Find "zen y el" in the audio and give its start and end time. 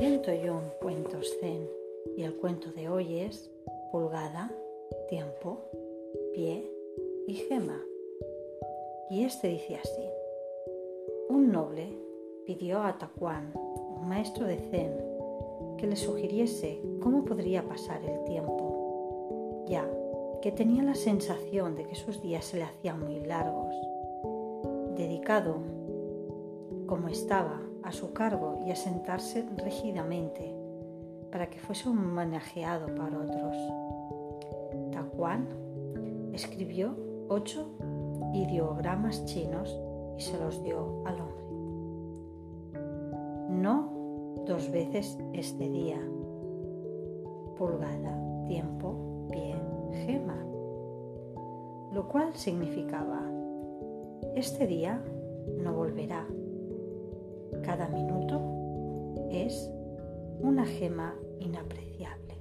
1.42-2.34